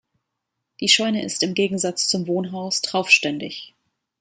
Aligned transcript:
Die 0.79 0.89
Scheune 0.89 1.23
ist 1.23 1.43
im 1.43 1.53
Gegensatz 1.53 2.07
zum 2.07 2.25
Wohnhaus 2.25 2.81
traufständig. 2.81 3.75